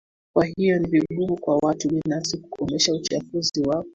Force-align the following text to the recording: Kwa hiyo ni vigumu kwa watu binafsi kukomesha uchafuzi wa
Kwa 0.35 0.45
hiyo 0.45 0.79
ni 0.79 0.87
vigumu 0.89 1.37
kwa 1.41 1.57
watu 1.57 1.87
binafsi 1.87 2.37
kukomesha 2.37 2.93
uchafuzi 2.93 3.61
wa 3.67 3.85